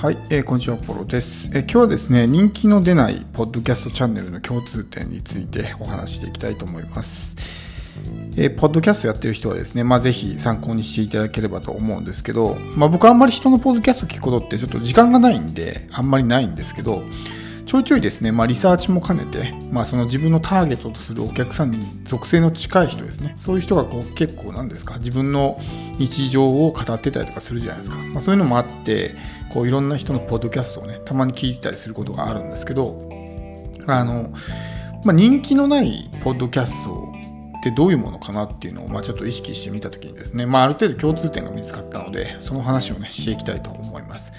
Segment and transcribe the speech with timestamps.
[0.00, 7.36] はい、えーこんにちは、ポロです、えー今日はですね、人気の出ないポッドキャストチャンネルの共通点についてお話していきたいと思います。
[8.34, 17.02] えーポッドキャストやってる人はですね、まあ、ぜひ参考にしていただければと思うんですけど、まあ、僕はあんまり人のポッドキャスト聞くことってちょっと時間がないんで、あんまりないんですけど、
[17.70, 25.56] ちょいちょいですね、まあ、リサーチも兼ねて、まあ、その自分のターゲットとするお客さんに属性の近い人ですね、そういう人がこう結構なんですか、自分の
[25.96, 27.98] 日常を語ってたりとかするじゃないですか。
[27.98, 29.14] まあ、そういうのもあって、
[29.52, 33.08] こういろんな人のポッドキャストをね、たまに聞いてたりすることがあるんですけど、
[33.86, 34.32] あの、
[35.04, 37.14] まあ、人気のないポッドキャスト
[37.58, 44.32] ってどういうものかなっていうのを、まあ、ちょっと意識してみたときにですね、まあ、ある程度共通点が見つかったので、その話をね、していきたいと思います。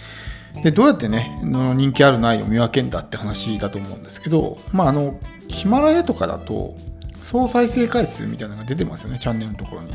[0.63, 6.75] で、どうやってね、の人気あるないを見分けんだって話だと思うんですけど、まあ、あの、ヒマラヤとかだと、
[7.23, 9.93] 総再生回数みたいなのが出てますよね、チャンネルのところに。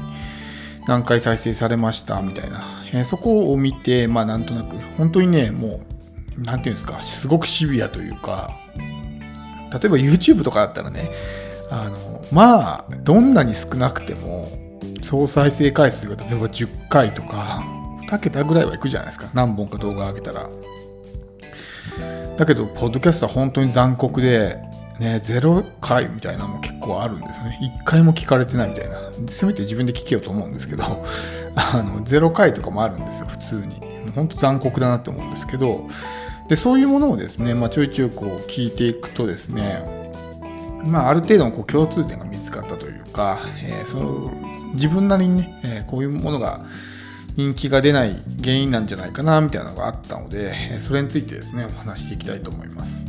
[0.86, 2.64] 何回再生されましたみたいな。
[2.92, 5.80] えーそこを見て、まあ、なんとなく、本当にね、も
[6.38, 8.50] う、なんていうんですか、すごくシビアというか、
[9.72, 11.10] 例えば YouTube とかだったらね、
[11.70, 14.50] あの、まあ、どんなに少なくても、
[15.02, 17.62] 総再生回数が例えば10回とか、
[18.08, 19.28] 2桁ぐらいはいくじゃないですか。
[19.34, 20.48] 何本か動画上げたら。
[22.36, 24.58] だけど、ポッドキャストは本当に残酷で、
[25.00, 27.58] ね、0回みたいなのも結構あるんですよね。
[27.80, 28.96] 1回も聞かれてないみたいな。
[29.28, 30.84] せめて自分で聞けようと思うんですけど、
[31.56, 33.80] あの、0回とかもあるんですよ、普通に。
[34.14, 35.86] 本当残酷だなって思うんですけど、
[36.48, 39.82] で、そういうものをですね、まあ、ちょいちょいこう聞いていくとですね、
[40.84, 44.30] まあ、ある程度のこう共通点が見つかったというか、えーその
[44.74, 46.60] 自分なりにね、えーこういうものが
[47.36, 53.02] 人気が出ない原因なんじゃないかなみたいなのがあったので、それについてですね、お話していきたいと思います。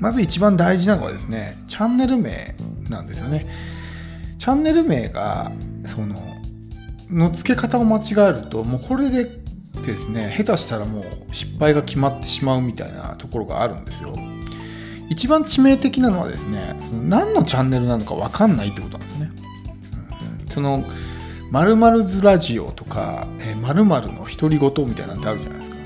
[0.00, 2.54] まず一番大事なのはですね、チャンネル名
[2.88, 3.46] なんですよね。
[4.38, 5.52] チャンネル名が、
[5.84, 6.16] その、
[7.08, 9.24] の付け方を間違えると、もうこれで
[9.86, 14.14] ですね、下手したらもう失敗が決まってしまうみたいなところがあるんですよ。
[15.08, 19.30] 一番致命的なのはですね、その何のチャンネルなのか分かんないってことなんですよね。
[20.42, 20.84] うんその、
[21.50, 25.76] 〇〇ズラジオとか、えー〇〇の独り言みたいなのってあるじゃないですか。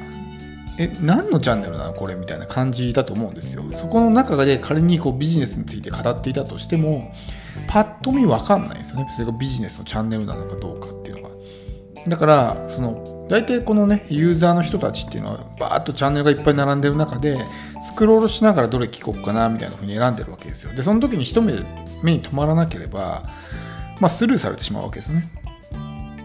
[0.76, 1.94] え、何のチャンネルなの？
[1.94, 3.64] これみたいな感じだと思うんですよ。
[3.72, 7.14] そこの中で仮にこうビジネスについて語っていたとしても、
[7.68, 9.08] パッと見分かんないんですよね。
[9.14, 11.34] それがビジネスのチャンネルなのかどうかっていうのが。
[12.08, 17.38] だから、その、大体このね、ユーザーの人たちっていうのは、バーッとチャンネルがいっぱい並んでる中で、
[17.80, 20.74] スクロールしながらどれ聞こうかな、みたいな風に選んでるわけですよ。
[20.74, 21.54] で、その時に一目
[22.02, 23.22] 目に留まらなければ、
[24.00, 25.30] まあ、スルーされてしまうわけですね。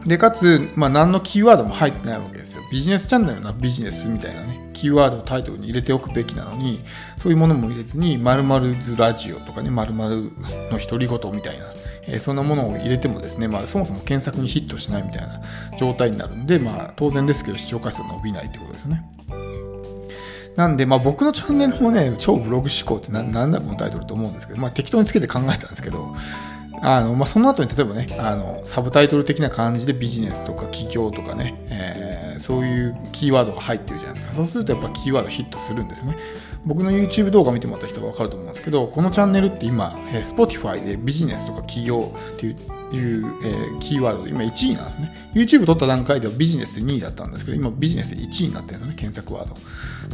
[0.06, 2.64] で、かつ、まあ、何のキーワードも入ってないわけですよ。
[2.72, 6.82] ビジネスチャンネルなビジネスみたいなね、キーワードをタイトルに入れておくべきなのに、
[7.18, 10.32] そういうものも入れずに、〇〇ズラジオとかね、〇〇
[10.72, 11.66] の独り言みたいな、
[12.08, 15.42] えーそんなものを入れてもですね、まあ、そもそも検索にヒットしないみたいな
[15.78, 19.04] 状態になるんで、まあ、当然ですけど、視聴回数伸びないってことですよね。
[20.56, 26.16] なんで、まあ、僕のチャンネルもね、超ブログ思考ってななんだこのタイトルと思うんですけど、まあ、適当につけて考えたんですけど、
[26.82, 34.34] あのまあ、その後に例えばねあの、サブタイトル的な感じでビジネスとか企業とかね、えーそういうキーワードが入ってるじゃないですか。
[34.34, 36.16] そうするとやっぱキーワードヒットするんですね。
[36.66, 42.56] 僕の YouTube 動画見てもらった人は分かると思うんですけど、このチャンネルって今、えー Spotify でビジネスとか企業っていう
[42.94, 45.14] いう、えーキーワードで今1位なんですね。
[45.36, 49.50] YouTube 撮った段階ではビジネスで2位だったんですけど、今ビジネスで1位になってるんですね、検索ワー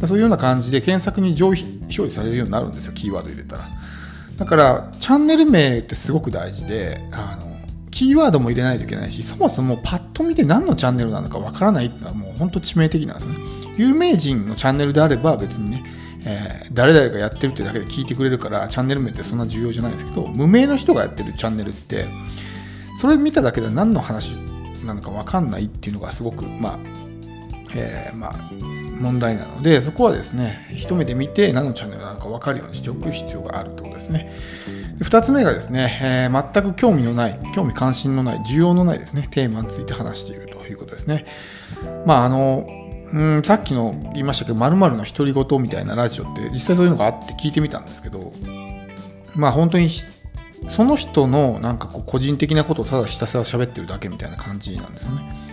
[0.00, 0.06] ド。
[0.08, 3.68] そういうような感じで検索に上位表示されるようになるんですよ、キーワード入れたら。
[4.36, 7.56] だから、チャンネル名ってすごく大事で、あの、
[7.90, 13.36] キーワードも入れないといけないし、そもそもパッと見て何のチャンネルなのかわからないっていうのはもう本当致命的なんですね。
[13.78, 15.84] 有名人のチャンネルであれば別にね、
[16.26, 22.06] えー誰々がやってるってだけで聞いてくれるから、チャンネル名ってそんな重要じゃないですけど、無名の人がやってるチャンネルって、
[23.00, 24.34] それ見ただけで何の話
[24.84, 26.78] なのかわかんないっていうのがすごく、まあ、
[27.74, 28.50] えーまあ、
[29.00, 34.32] 問題なので、そこはですね、一目で見て何のチャンネルなのか分かるようにしておく必要があるということですね。
[34.98, 41.24] で二つ目がですね、えー全く興味のない、興味関心のない、需要のないですね、テーマについて話しているということですね。
[42.04, 42.66] まあ、あの、
[43.12, 48.32] うんさっきの言いましたけど、〇〇の独り言みたいなラジオって実際そういうのがあって聞いてみたんですけど、
[49.34, 49.90] まあ本当に
[50.68, 55.45] その人のなんかこう個人的なことをただひたすら喋ってるだけみたいな感じなんですよね。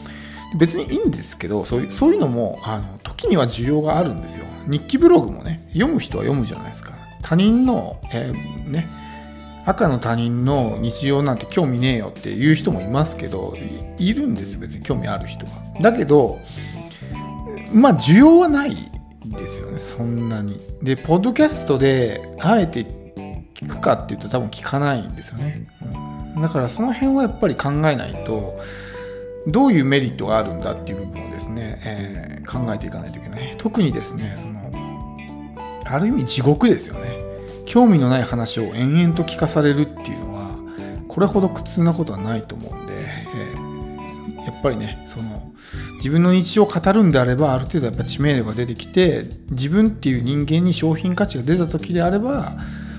[0.55, 4.45] 別にいいんですけどそういうそういうのもあの時には需要があるんですよ。
[4.67, 6.93] 日記ブログもね読む人は読むじゃないですか。
[7.21, 8.87] 他人の、えーね
[9.65, 13.55] 赤の他人の日常なんて興味ねえよっていう人もいますけど
[13.97, 14.83] いるんですよ別に。
[14.83, 15.51] 興味ある人は。
[15.79, 16.39] だけど
[17.73, 18.75] まあ需要はない
[19.25, 20.59] ですよねそんなに。
[20.81, 22.81] でポッドキャストであえて
[23.53, 25.65] 聞くかっていうと多分聞かないんですよね、
[26.35, 26.41] うん。
[26.41, 28.59] だからその辺はやっぱり考えないと
[29.47, 33.55] どういうメリットがあるんだっていう部分をですね、えー、考えていかないといけない。
[33.57, 34.71] 特にですねその
[35.85, 37.23] ある意味地獄ですよね。
[37.65, 40.49] 興味のない話を延々と聞かされるっていうのは
[41.07, 45.51] これほど苦痛なことはないと思うんで、えー、やっぱりねその
[45.95, 52.57] 自分の日常を語るんであればある程度やっぱ知名度が出てきて自分っていう人間に商品価値が出た時であれば、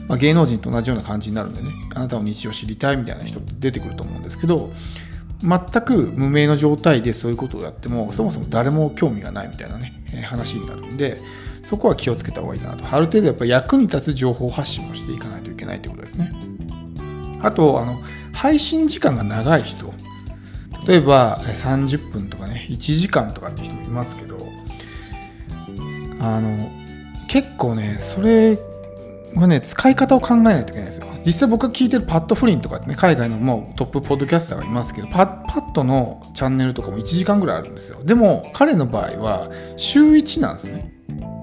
[0.09, 4.73] まあ、芸能人と同じような感じになるんでねあなたの日常を知りたいみたいな人って出てくると思うんですけど
[5.45, 9.93] 全く無名の状態でそういうことをやってもそもそも誰も興味がないみたいなね、
[10.27, 11.21] 話になるんで
[11.63, 12.85] そこは気をつけた方がいいかなと。
[12.87, 16.33] ある程度やっぱ役に立つ情報発信をしていかないといけないということですね。
[17.41, 18.01] あとあの
[18.33, 19.93] 配信時間が長い人。
[20.87, 24.37] 例えば30分とかね1時間とかって人もいますけど
[26.21, 26.71] あの
[27.27, 28.59] 結構ねそれ
[29.35, 31.07] これね使い方を考えないといけないんですよ。
[31.27, 38.05] 実際僕が聞いてるパッドフリンとかってね海外のもうトップポッドキャスターがいますけどパパッドのチャンネルとかも1時間ぐらいあるんですよ。
[38.05, 40.93] でも彼の場合は週1なんですよね。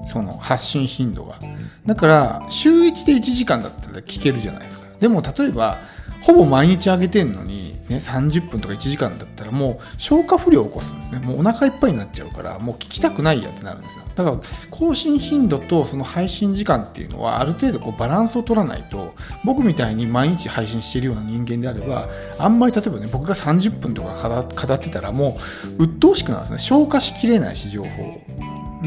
[0.05, 1.39] その発信頻度が。
[1.85, 4.87] だから週1で1時間だったら聞けるじゃないですか。
[4.99, 5.79] でも例えば
[6.21, 11.19] ほぼ毎日あげてんのに、ね、30分とか1時間だったらもう消化不良を起こすんですね。
[11.19, 14.03] もうお腹いっぱいになっちゃうから、もう聞きたくないやってなるんですよ。
[14.15, 14.37] だから
[14.69, 22.07] 更新頻度とその配信時間っていうのはある程度こうバランスを取らないと、僕みたいに毎日配信しているような人間であれば、
[22.37, 25.37] あんまり例えばね、僕が30分とか語ってたらも
[25.77, 26.59] う鬱陶しくなるんですね。
[26.59, 28.21] 消化しきれないし、情報を。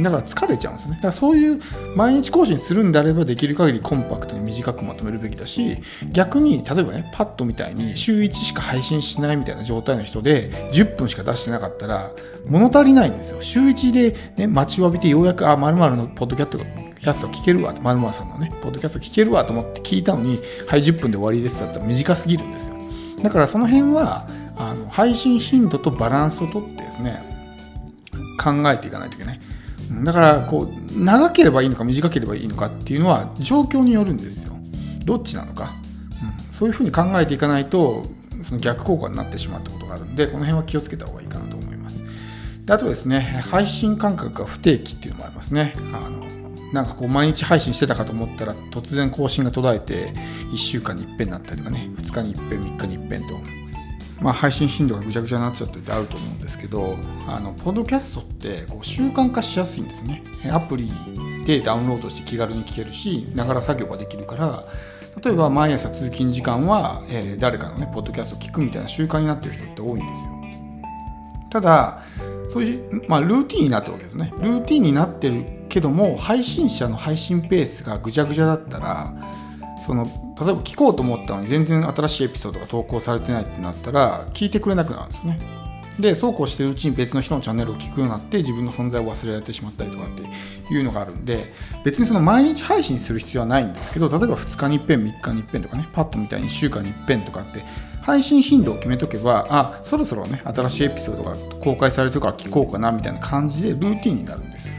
[0.03, 0.97] だから疲れちゃうんですよね。
[0.97, 1.61] だからそういう
[1.95, 5.79] 毎日更新するんであればできる限りコンパクトに短くまとめるべきだし、
[6.11, 12.11] 逆に例えばね、パッドみたいに週1しか配信しないみたいな状態の人で10分しか出してなかったら
[12.47, 13.41] 物足りないんですよ。
[13.41, 22.77] 週1でね、待ちわびてようやく、あ、〇〇のポッドキャストキャスト聞けるわ、〇〇さんのね、ポッドキャスト聞けるわと思って聞いたのに、はい、10分で終わりですだったら短すぎるんですよ。
[23.23, 24.27] だからその辺は、
[24.57, 27.23] あの配信頻度とバランスをとってですね、
[28.43, 29.41] 考えていかないといけない。
[30.03, 34.55] だからこう長ければいいのか短ければいいのかっていうのは状況によるんですよ。
[35.05, 35.73] どっちなのか、
[36.23, 38.05] うん、そういうふうに考えていかないと
[38.43, 42.03] その逆効果になってしまうってことがあるんでこの辺は気をつけた方がいいかなと思います。
[42.65, 43.21] であとですね
[43.51, 45.75] 配信間隔が不定期っていうのもありますね。
[45.93, 46.25] あの
[46.73, 50.13] なんかこう毎日配信してたかと思ったら突然更新が途絶えて
[50.53, 53.64] 1週間に一遍になったりとかね2日に一遍3日に一遍と。
[54.21, 56.97] まあ、配信頻度がぐちゃぐちゃになっちゃっててあると思うんですけど
[57.27, 60.23] あのポッドキャストってこう習慣化しやすいんですね。
[60.51, 60.91] アプリ
[61.45, 64.65] でダウンロードして気軽に聞けるしながら作業ができるから
[65.23, 70.31] 例えば毎朝通勤時間は、えー、誰かのねポッドキャストを聞くみたいな習慣になってる人って多いんですよ。
[71.51, 72.03] ただ
[72.49, 74.33] そういう、まあ、ルーティンになってるわけですね。
[74.39, 79.13] ルーティンになってるけども配信者の配信ペースがぐちゃぐちゃだったら
[79.87, 85.65] その例えば聞こうと思ったのに全然新しいエピソードが投稿されてないってなったら聞いてくれなくなるんですよね。
[85.99, 90.23] でそうこうしてるうちに別の人のチャンネルを聞くようになって自分の存在を忘れられてしまったりとかって
[90.75, 91.53] いうのがあるんで
[91.85, 97.63] 別にその毎日配信する必要はないんですけど例えば2日に一遍3日に一遍とかねパッとみたいに1週間に一遍とかって
[98.03, 104.75] 配信頻度を決めとけばあそろそろね新しいエピソードが公開されてるから聞こうかなみたいな感じでルーティンになるんですよ。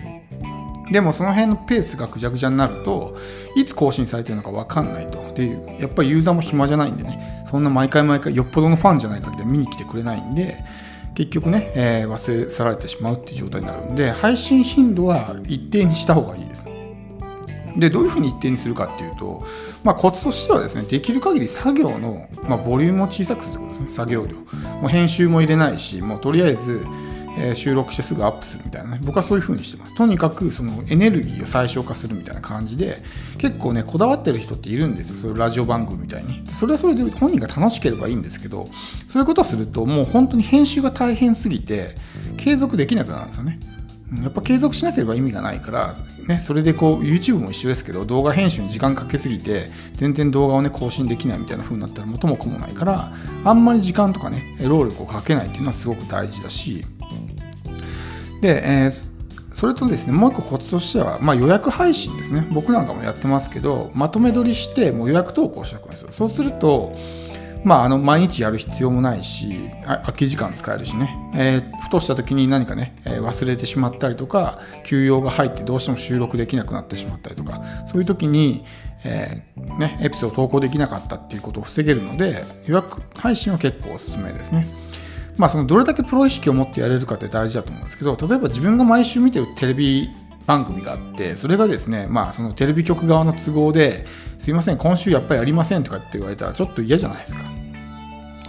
[0.91, 3.15] でもその辺のペースがぐちゃぐちゃになると
[3.55, 5.33] いつ更新されてるのか分かんないと。
[5.33, 7.35] でやっぱりユーザーも暇じゃないんでね。
[7.49, 10.57] そんな毎回毎回よっぽどのファンじゃない限り見に来てくれないんで
[11.13, 16.65] 結局ね、えー、忘れ去られてしまうっていう状態になるんで配信頻度は一定にした方がいいです
[17.77, 19.43] でどういうふうに一定にするかっていうと、
[19.83, 23.89] まあ、コツとしてはですねできる限り作業の、まあ、ボリュームを小さくするってことですね。
[23.89, 24.37] 作業量。
[24.81, 26.85] もう編集も入れないしもうとりあえず
[27.53, 28.99] 収録してすぐアップするみたいなね。
[29.03, 29.95] 僕はそういう風にしてます。
[29.95, 33.03] とにかくそのエネルギーを最小化するみたいな感じで
[33.37, 35.17] 結構ねこだわってる人っているんですよ。
[35.19, 36.43] そういうラジオ番組みたいに。
[36.51, 38.67] それはそれで本人が楽しければいいんですけど
[39.05, 41.95] そういうことをするともう本当に編集が大変すぎて
[42.37, 43.59] 継続できなくなるんですよね。
[44.21, 45.95] やっぱ継続しなければ意味がないから、
[46.27, 56.85] ね、それでこう YouTube も一緒ですけど動画編集に時間かけすぎて全然動画をね更新できないみたいな風になったら元も子もないからあんまり時間とかね労力をかけないっていうのはすごく大事だし
[58.45, 62.47] で、えー、それとですね、もう一個コツとしては、まあ、予約配信ですね。
[62.51, 66.11] 僕なんかもやってますけど、まとめ撮りしてもう予約投稿しておくんですよ。
[66.11, 66.95] そうすると、
[67.63, 78.63] まあ、あの毎日やる必要もないし、空き時間使えるしね、えー、ふとした時に何かね、えー、忘れてしまったりとか、休養が入ってどうしても収録できなくなってしまったりとか、そういう時に、
[79.03, 84.67] えー、ね、エピソード投稿できなかったっていうことを防げるので、予約配信は結構おすすめですね。
[85.37, 90.09] まあ、そのどれだけプロ意識を持ってやれるかって大事だと思うんですけど例えば自分が毎週見てるテレビ
[90.45, 94.05] 番組があってそれがですねまあそのテレビ局側の都合で
[94.39, 97.64] すいません今週やっぱりやりませんとかって言われたらちょっと嫌じゃないですか。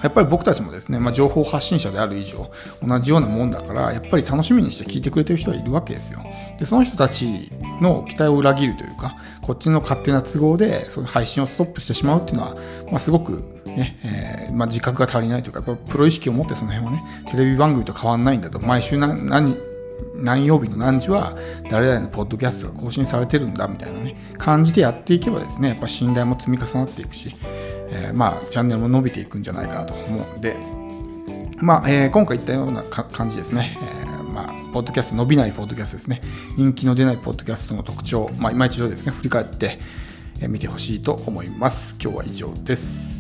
[0.07, 2.49] やっぱり僕たちもですね、まあ、情報発信者である以上、
[2.81, 6.25] 同じようなもんだから、やっぱり楽しみにして聞いてくれてる人はいるわけですよ。
[6.61, 12.55] で、その人たちの期待を裏切るというか、こっちの勝手な都合で、そういう配信をストップしてしまうっていうのは、
[12.91, 19.57] まあ、すごくね、えー、まあ、自覚が足りないというか、やっぱプロ意識を持ってその辺はね、テレビ番組と変わんないんだと、毎週何、何、
[20.15, 21.35] 何曜日の何時は
[21.71, 27.35] 誰々のポッドキャストが更新されてるんだみたいなね感じでやっていけばですねやっぱ信頼も積み重なっていくし、
[27.89, 30.39] えー、まあチャンネルも伸びていくんじゃないかなと思う。
[30.39, 30.57] んで
[31.59, 36.21] まあ、えー、今回言ったような感じですね、えー、まあ、ポッドキャスト伸びないポッドキャストですね。
[36.57, 39.13] 人気の出ないポッドキャストの特徴、まあ、今一度ですね。
[39.13, 39.79] 振り返って
[40.49, 41.97] 見てほしいと思います。
[42.01, 43.16] 今日は以上です。